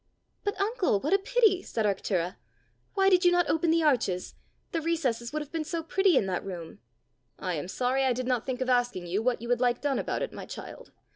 [0.43, 2.37] "But, uncle, what a pity!" said Arctura.
[2.95, 4.33] "Why did you not open the arches?
[4.71, 6.79] The recesses would have been so pretty in that room!"
[7.37, 9.99] "I am sorry I did not think of asking you what you would like done
[9.99, 10.91] about it, my child!